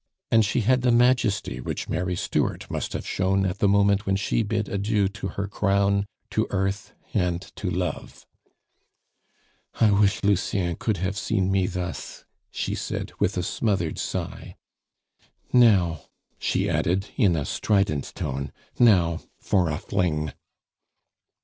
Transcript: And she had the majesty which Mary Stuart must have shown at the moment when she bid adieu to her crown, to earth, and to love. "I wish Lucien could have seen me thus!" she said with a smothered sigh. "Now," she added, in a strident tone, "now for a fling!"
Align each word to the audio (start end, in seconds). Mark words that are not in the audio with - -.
And 0.31 0.43
she 0.43 0.61
had 0.61 0.81
the 0.81 0.91
majesty 0.91 1.61
which 1.61 1.87
Mary 1.87 2.15
Stuart 2.15 2.71
must 2.71 2.93
have 2.93 3.05
shown 3.05 3.45
at 3.45 3.59
the 3.59 3.67
moment 3.67 4.07
when 4.07 4.15
she 4.15 4.41
bid 4.41 4.67
adieu 4.67 5.07
to 5.09 5.27
her 5.27 5.47
crown, 5.47 6.07
to 6.31 6.47
earth, 6.49 6.95
and 7.13 7.39
to 7.57 7.69
love. 7.69 8.25
"I 9.79 9.91
wish 9.91 10.23
Lucien 10.23 10.75
could 10.77 10.97
have 10.97 11.15
seen 11.15 11.51
me 11.51 11.67
thus!" 11.67 12.25
she 12.49 12.73
said 12.73 13.11
with 13.19 13.37
a 13.37 13.43
smothered 13.43 13.99
sigh. 13.99 14.55
"Now," 15.53 16.05
she 16.39 16.67
added, 16.67 17.09
in 17.15 17.35
a 17.35 17.45
strident 17.45 18.15
tone, 18.15 18.51
"now 18.79 19.21
for 19.39 19.69
a 19.69 19.77
fling!" 19.77 20.33